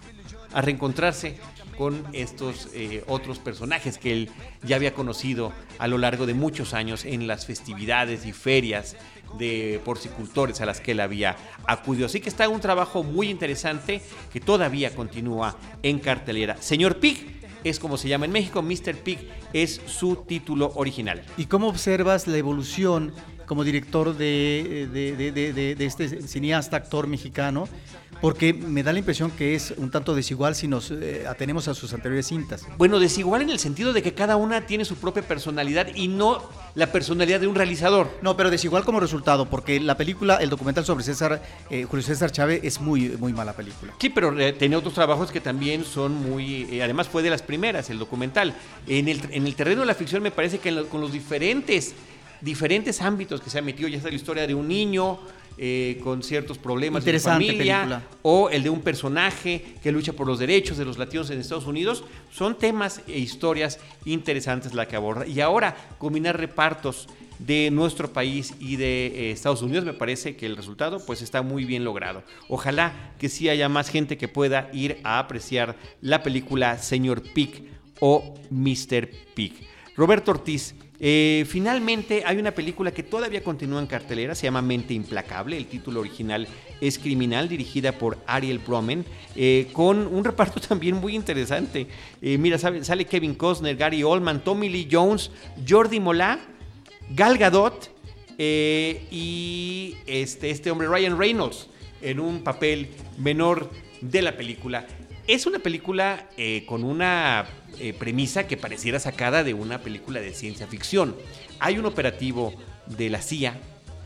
[0.54, 1.38] a reencontrarse
[1.78, 4.30] con estos eh, otros personajes que él
[4.64, 8.96] ya había conocido a lo largo de muchos años en las festividades y ferias
[9.38, 12.06] de porcicultores a las que él había acudido.
[12.06, 16.58] Así que está un trabajo muy interesante que todavía continúa en cartelera.
[16.62, 18.96] Señor Pig, es como se llama en México, Mr.
[19.04, 21.24] Pig es su título original.
[21.38, 23.14] ¿Y cómo observas la evolución
[23.52, 27.68] como director de, de, este cineasta, actor mexicano?
[28.22, 31.74] Porque me da la impresión que es un tanto desigual si nos eh, atenemos a
[31.74, 32.66] sus anteriores cintas.
[32.78, 36.42] Bueno, desigual en el sentido de que cada una tiene su propia personalidad y no
[36.76, 38.10] la personalidad de un realizador.
[38.22, 42.32] No, pero desigual como resultado, porque la película, el documental sobre César, eh, Julio César
[42.32, 43.94] Chávez es muy, muy mala película.
[44.00, 47.90] Sí, pero eh, tiene otros trabajos que también son muy, además fue de las primeras,
[47.90, 48.56] el documental.
[48.88, 51.94] En el, en el terreno de la ficción me parece que con los diferentes
[52.42, 55.20] diferentes ámbitos que se ha metido, ya está la historia de un niño
[55.58, 60.40] eh, con ciertos problemas de familia o el de un personaje que lucha por los
[60.40, 65.28] derechos de los latinos en Estados Unidos, son temas e historias interesantes la que aborda.
[65.28, 67.08] Y ahora combinar repartos
[67.46, 69.84] de nuestro país y de eh, Estados Unidos.
[69.84, 72.24] Me parece que el resultado pues está muy bien logrado.
[72.48, 77.68] Ojalá que sí haya más gente que pueda ir a apreciar la película Señor Pig
[78.00, 79.10] o Mr.
[79.34, 79.54] Pig.
[79.96, 84.94] Roberto Ortiz, eh, finalmente hay una película que todavía continúa en cartelera, se llama Mente
[84.94, 86.48] Implacable, el título original
[86.80, 89.04] es Criminal, dirigida por Ariel Bromen,
[89.36, 91.88] eh, con un reparto también muy interesante.
[92.22, 95.32] Eh, mira, sale Kevin Costner, Gary Oldman, Tommy Lee Jones,
[95.68, 96.40] Jordi Mola,
[97.10, 97.90] Gal Gadot
[98.38, 101.68] y este, este hombre Ryan Reynolds
[102.02, 104.86] en un papel menor de la película.
[105.28, 106.30] Es una película
[106.68, 107.48] con una
[107.80, 111.16] eh, premisa que pareciera sacada de una película de ciencia ficción.
[111.60, 112.54] Hay un operativo
[112.86, 113.60] de la CIA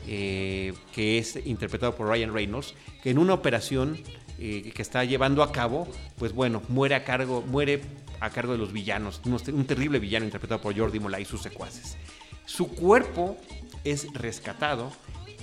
[0.08, 3.98] eh, que es interpretado por Ryan Reynolds, que en una operación
[4.38, 7.82] eh, que está llevando a cabo, pues bueno, muere a cargo, muere
[8.20, 11.98] a cargo de los villanos, un, terrible villano interpretado por Jordi Mola y sus secuaces.
[12.46, 13.38] Su cuerpo
[13.84, 14.92] es rescatado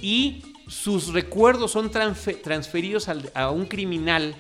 [0.00, 4.36] y sus recuerdos son transferidos a un criminal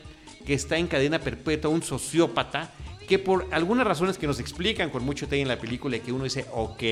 [0.46, 2.70] que está en cadena perpetua, un sociópata,
[3.06, 6.12] que por algunas razones que nos explican con mucho detalle en la película y que
[6.12, 6.82] uno dice, ok,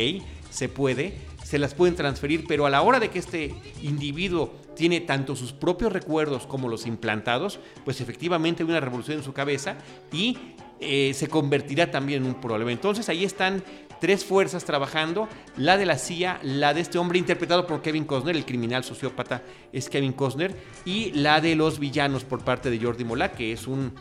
[0.50, 5.00] se puede, se las pueden transferir, pero a la hora de que este individuo tiene
[5.00, 9.76] tanto sus propios recuerdos como los implantados, pues efectivamente hay una revolución en su cabeza
[10.12, 10.36] y
[10.80, 12.72] eh, se convertirá también en un problema.
[12.72, 13.62] Entonces ahí están
[14.00, 18.34] tres fuerzas trabajando, la de la CIA, la de este hombre interpretado por Kevin Costner,
[18.34, 19.42] el criminal sociópata
[19.72, 23.66] es Kevin Costner, y la de los villanos por parte de Jordi Mola, que es
[23.66, 23.92] un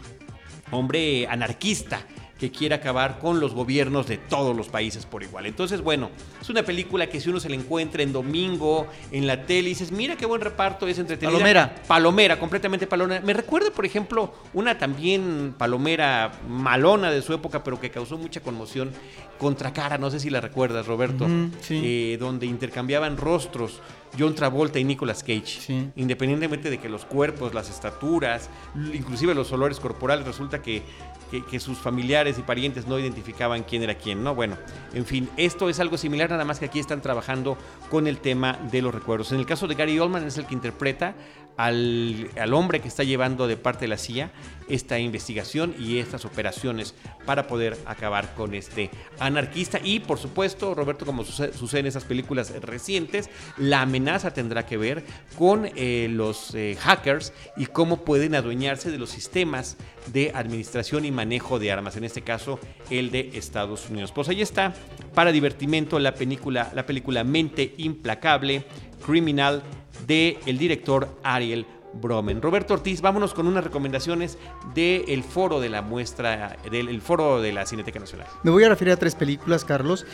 [0.72, 2.02] hombre anarquista
[2.40, 5.46] que quiere acabar con los gobiernos de todos los países por igual.
[5.46, 6.10] Entonces, bueno,
[6.42, 9.74] es una película que si uno se la encuentra en domingo, en la tele, y
[9.74, 11.32] dices, mira qué buen reparto, es entretenida.
[11.32, 11.76] Palomera.
[11.88, 13.22] Palomera, completamente palomera.
[13.22, 18.40] Me recuerda, por ejemplo, una también palomera malona de su época, pero que causó mucha
[18.40, 18.92] conmoción,
[19.38, 21.26] Contra Cara, no sé si la recuerdas, Roberto,
[21.70, 23.82] eh, donde intercambiaban rostros
[24.18, 25.92] John Travolta y Nicolas Cage.
[25.96, 28.50] Independientemente de que los cuerpos, las estaturas,
[28.94, 30.84] inclusive los olores corporales, resulta que,
[31.30, 34.36] que, sus familiares y parientes no identificaban quién era quién, ¿no?
[34.36, 34.58] Bueno,
[34.94, 37.58] en fin, esto es algo similar, nada más que aquí están trabajando
[37.90, 39.32] con el tema de los recuerdos.
[39.32, 41.16] En el caso de Gary Oldman es el que interpreta
[41.58, 44.32] al, al, hombre que está llevando de parte de la CIA
[44.70, 46.94] esta investigación y estas operaciones
[47.26, 49.80] para poder acabar con este anarquista.
[49.84, 55.04] Y por supuesto, Roberto, como sucede, en esas películas recientes, la amenaza tendrá que ver
[55.38, 59.78] con eh, los eh, hackers y cómo pueden adueñarse de los sistemas
[60.14, 62.60] de administración y manejo de armas, en este caso
[62.90, 64.12] el de Estados Unidos.
[64.12, 64.74] Pues ahí está,
[65.14, 68.66] para divertimento, la película, la película Mente Implacable,
[69.10, 69.64] Criminal
[70.06, 72.42] del el director Ariel Bromen.
[72.42, 74.38] Roberto Ortiz, vámonos con unas recomendaciones
[74.76, 78.28] del foro de la muestra, del foro de la Cineteca Nacional.
[78.44, 80.06] Me voy a referir a tres películas, Carlos.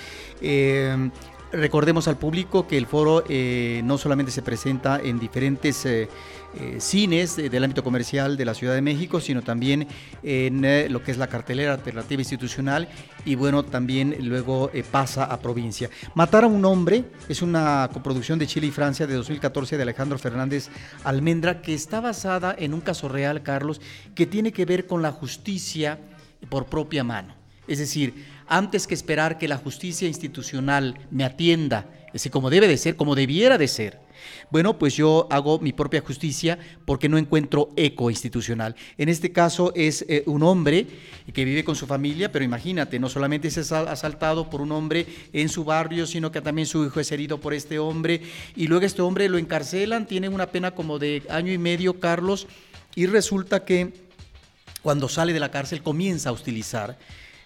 [0.41, 1.09] Eh,
[1.51, 6.07] recordemos al público que el foro eh, no solamente se presenta en diferentes eh,
[6.59, 9.87] eh, cines del ámbito comercial de la Ciudad de México, sino también
[10.23, 12.87] en eh, lo que es la cartelera alternativa institucional
[13.25, 15.89] y bueno, también luego eh, pasa a provincia.
[16.13, 20.17] Matar a un hombre es una coproducción de Chile y Francia de 2014 de Alejandro
[20.17, 20.69] Fernández
[21.03, 23.81] Almendra que está basada en un caso real, Carlos,
[24.13, 25.99] que tiene que ver con la justicia
[26.49, 27.35] por propia mano.
[27.67, 32.77] Es decir, antes que esperar que la justicia institucional me atienda, es como debe de
[32.77, 34.04] ser, como debiera de ser,
[34.49, 38.75] bueno, pues yo hago mi propia justicia porque no encuentro eco institucional.
[38.97, 40.87] En este caso es eh, un hombre
[41.33, 45.49] que vive con su familia, pero imagínate, no solamente es asaltado por un hombre en
[45.49, 48.21] su barrio, sino que también su hijo es herido por este hombre
[48.55, 52.47] y luego este hombre lo encarcelan, tiene una pena como de año y medio, Carlos,
[52.95, 53.93] y resulta que
[54.81, 56.97] cuando sale de la cárcel comienza a hostilizar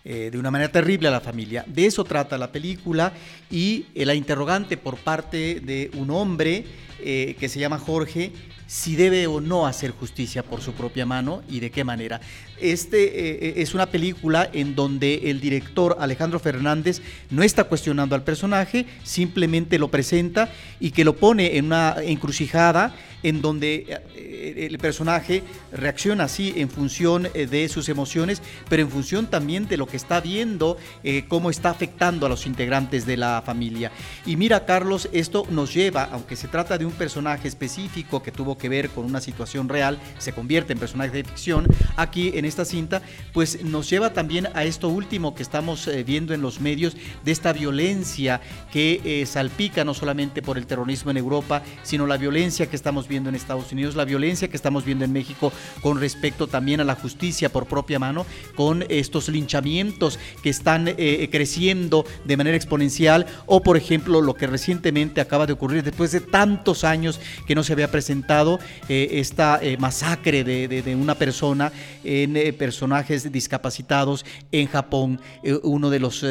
[0.05, 1.65] eh, de una manera terrible a la familia.
[1.67, 3.11] De eso trata la película
[3.51, 6.65] y eh, la interrogante por parte de un hombre
[6.99, 8.31] eh, que se llama Jorge
[8.65, 12.21] si debe o no hacer justicia por su propia mano y de qué manera.
[12.61, 18.85] Este es una película en donde el director Alejandro Fernández no está cuestionando al personaje,
[19.03, 25.43] simplemente lo presenta y que lo pone en una encrucijada en donde eh, el personaje
[25.71, 29.97] reacciona así en función eh, de sus emociones, pero en función también de lo que
[29.97, 33.91] está viendo, eh, cómo está afectando a los integrantes de la familia.
[34.25, 38.57] Y mira, Carlos, esto nos lleva, aunque se trata de un personaje específico que tuvo
[38.57, 41.67] que ver con una situación real, se convierte en personaje de ficción,
[41.97, 43.01] aquí en esta cinta,
[43.33, 47.53] pues nos lleva también a esto último que estamos viendo en los medios, de esta
[47.53, 48.41] violencia
[48.71, 53.29] que salpica no solamente por el terrorismo en Europa, sino la violencia que estamos viendo
[53.29, 56.95] en Estados Unidos, la violencia que estamos viendo en México con respecto también a la
[56.95, 58.25] justicia por propia mano,
[58.55, 64.47] con estos linchamientos que están eh, creciendo de manera exponencial, o por ejemplo lo que
[64.47, 69.59] recientemente acaba de ocurrir después de tantos años que no se había presentado eh, esta
[69.61, 71.71] eh, masacre de, de, una persona
[72.03, 75.21] en personajes discapacitados en Japón,
[75.63, 76.25] uno de los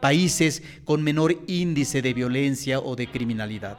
[0.00, 3.78] países con menor índice de violencia o de criminalidad.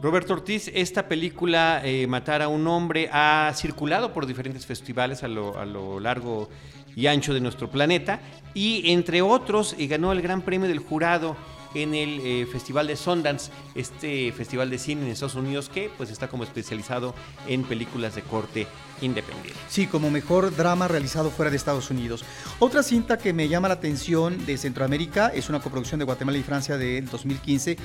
[0.00, 5.28] Roberto Ortiz, esta película, eh, Matar a un hombre, ha circulado por diferentes festivales a
[5.28, 6.48] lo, largo
[6.94, 8.20] y ancho de nuestro planeta
[8.54, 11.36] y entre otros eh, ganó el Gran Premio del Jurado
[11.74, 16.10] en el eh, Festival de Sundance, este festival de cine en Estados Unidos que pues
[16.10, 17.14] está como especializado
[17.46, 18.66] en películas de corte
[19.00, 19.58] independiente.
[19.68, 22.24] Sí, como mejor drama realizado fuera de Estados Unidos.
[22.58, 26.42] Otra cinta que me llama la atención de Centroamérica es una coproducción de Guatemala y
[26.42, 27.76] Francia del 2015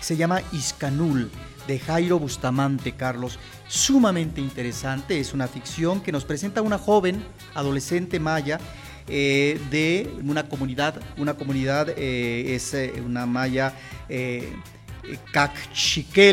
[0.00, 1.30] se llama Iscanul
[1.66, 3.38] de Jairo Bustamante, Carlos.
[3.68, 7.22] Sumamente interesante, es una ficción que nos presenta a una joven
[7.54, 8.58] adolescente maya
[9.10, 13.74] eh, de una comunidad, una comunidad eh, es eh, una maya
[14.08, 14.52] eh,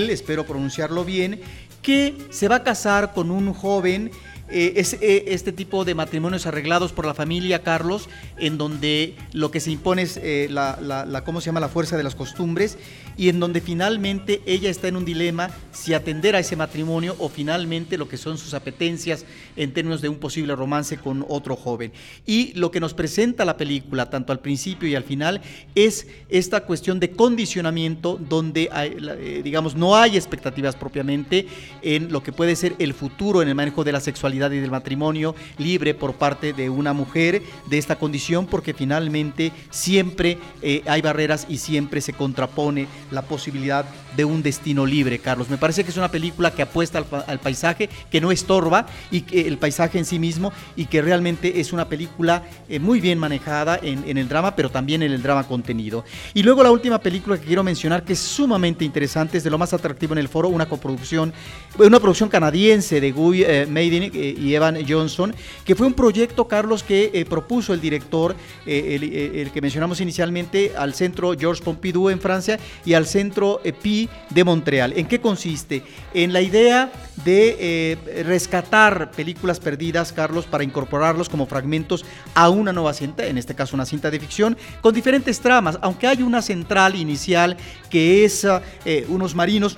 [0.10, 1.42] espero pronunciarlo bien,
[1.82, 4.12] que se va a casar con un joven
[4.50, 9.72] es este tipo de matrimonios arreglados por la familia Carlos, en donde lo que se
[9.72, 10.20] impone es
[10.52, 12.78] la, la, ¿cómo se llama?, la fuerza de las costumbres
[13.18, 17.30] y en donde finalmente ella está en un dilema si atender a ese matrimonio o
[17.30, 19.26] finalmente lo que son sus apetencias
[19.56, 21.92] en términos de un posible romance con otro joven.
[22.26, 25.42] Y lo que nos presenta la película, tanto al principio y al final,
[25.76, 31.48] es esta cuestión de condicionamiento donde, eh, digamos, no hay expectativas propiamente
[31.82, 34.72] en lo que puede ser el futuro en el manejo de la sexualidad y del
[34.72, 41.02] matrimonio libre por parte de una mujer de esta condición, porque finalmente siempre eh, hay
[41.02, 43.86] barreras y siempre se contrapone la posibilidad
[44.16, 45.50] de un destino libre, Carlos.
[45.50, 49.48] Me parece que es una película que apuesta al, paisaje, que no estorba y que
[49.48, 53.80] el paisaje en sí mismo y que realmente es una película eh, muy bien manejada
[53.82, 56.04] en, el drama, pero también en el drama contenido.
[56.34, 59.58] Y luego la última película que quiero mencionar, que es sumamente interesante, es de lo
[59.58, 61.32] más atractivo en el foro, una coproducción,
[61.78, 65.34] una producción canadiense de Guy eh, Maiden eh, y Evan Johnson,
[65.66, 70.94] que fue un proyecto, Carlos, que propuso el director, el, el que mencionamos inicialmente, al
[70.94, 74.94] centro Georges Pompidou en Francia y al centro EPI de Montreal.
[74.96, 75.84] ¿En qué consiste?
[76.14, 76.92] En la idea
[77.24, 82.06] de eh, rescatar películas perdidas, Carlos, para incorporarlos como fragmentos
[82.36, 86.08] a una nueva cinta, en este caso una cinta de ficción, con diferentes tramas, aunque
[86.08, 87.58] hay una central inicial
[87.90, 88.46] que es
[88.86, 89.78] eh, unos marinos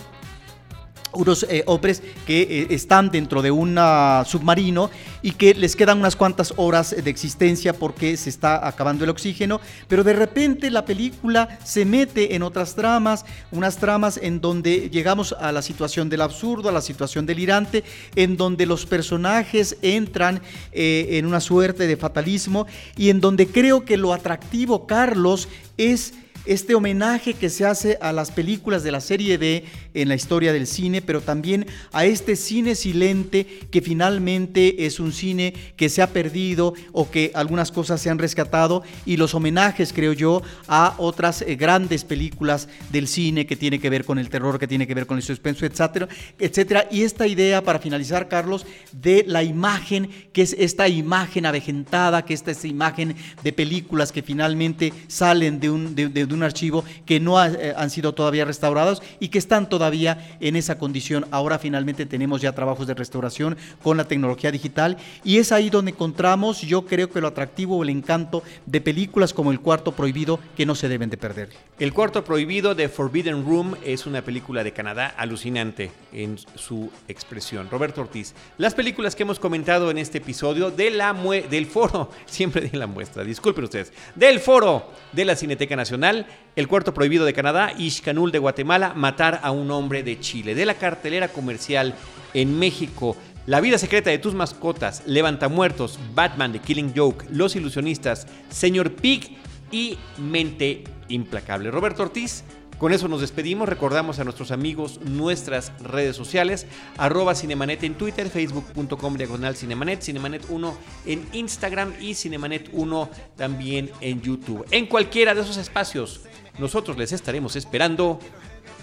[1.14, 3.78] unos eh, hombres que eh, están dentro de un
[4.26, 4.89] submarino
[5.22, 9.60] y que les quedan unas cuantas horas de existencia porque se está acabando el oxígeno,
[9.88, 15.34] pero de repente la película se mete en otras tramas, unas tramas en donde llegamos
[15.34, 17.84] a la situación del absurdo, a la situación delirante,
[18.16, 20.41] en donde los personajes entran
[20.72, 25.47] eh, en una suerte de fatalismo y en donde creo que lo atractivo, Carlos,
[25.78, 26.14] es
[26.50, 30.52] este homenaje que se hace a las películas de la serie B en la historia
[30.52, 36.02] del cine, pero también a este cine silente que finalmente es un cine que se
[36.02, 40.95] ha perdido o que algunas cosas se han rescatado y los homenajes, creo yo, a
[40.97, 44.88] otras eh, grandes películas del cine que tiene que ver con el terror, que tiene
[44.88, 46.08] que ver con el suspenso, etcétera,
[46.39, 46.88] etcétera.
[46.89, 52.34] Y esta idea, para finalizar, Carlos, de la imagen, que es esta imagen avejentada, que
[52.34, 57.44] esta, esta imagen de películas que finalmente salen de un, de un archivo que no
[57.44, 61.26] eh, han sido todavía restaurados y que están todavía en esa condición.
[61.32, 65.92] Ahora finalmente tenemos ya trabajos de restauración con la tecnología digital y es ahí donde
[65.92, 70.40] encontramos, yo creo que lo atractivo o el encanto de películas como El Cuarto Prohibido
[70.56, 71.50] que no se deben de perder.
[71.80, 77.70] El Cuarto Prohibido de Forbidden Room es una película de Canadá alucinante en su expresión.
[77.70, 82.88] Roberto Ortiz, las películas que hemos comentado en este episodio del foro, siempre de la
[82.88, 86.19] muestra, disculpen ustedes, del foro de la Cineteca Nacional
[86.56, 90.56] el cuarto prohibido de Canadá, Ishkanul de Guatemala, Matar a un hombre de Chile.
[90.56, 91.96] De la cartelera comercial
[92.34, 93.16] en México,
[93.46, 98.92] La vida secreta de tus mascotas, Levanta Muertos, Batman de Killing Joke, Los ilusionistas, Señor
[98.92, 99.38] Pig
[99.72, 101.72] y Mente Implacable.
[101.72, 102.44] Roberto Ortiz,
[102.80, 103.70] con eso nos despedimos.
[103.70, 106.66] Recordamos a nuestros amigos nuestras redes sociales,
[106.98, 110.74] arroba Cinemanet en Twitter, facebook.com diagonal Cinemanet, Cinemanet1
[111.06, 114.66] en Instagram y Cinemanet1 también en YouTube.
[114.72, 116.22] En cualquiera de esos espacios,
[116.58, 118.20] nosotros les estaremos esperando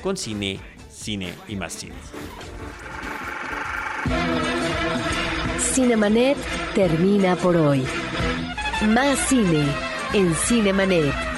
[0.03, 1.94] con cine, cine y más cine.
[5.59, 6.36] Cinemanet
[6.74, 7.84] termina por hoy.
[8.88, 9.64] Más cine
[10.12, 11.36] en Cinemanet.